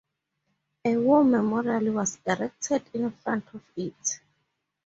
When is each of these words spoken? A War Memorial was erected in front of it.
A 0.83 0.97
War 0.97 1.23
Memorial 1.23 1.93
was 1.93 2.17
erected 2.25 2.83
in 2.95 3.11
front 3.11 3.45
of 3.53 3.61
it. 3.75 4.19